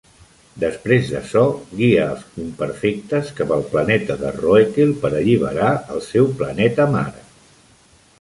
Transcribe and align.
Després 0.61 1.09
d'açò, 1.15 1.41
guia 1.81 2.07
als 2.13 2.39
Imperfectes 2.43 3.29
cap 3.39 3.53
al 3.57 3.65
Planeta 3.73 4.15
de 4.23 4.31
Roekel 4.39 4.95
per 5.05 5.11
alliberar 5.19 5.69
el 5.97 6.01
seu 6.07 6.33
planeta 6.41 6.89
mare. 6.97 7.23